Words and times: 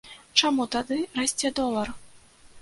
Чаму 0.39 0.65
тады 0.75 0.97
расце 1.19 1.53
долар? 1.61 1.93